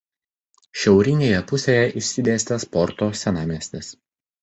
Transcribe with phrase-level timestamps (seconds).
[0.83, 3.97] Šiaurinėje pusėje išsidėstęs Porto senamiestis.